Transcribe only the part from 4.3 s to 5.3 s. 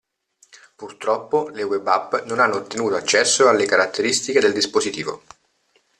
del dispositivo.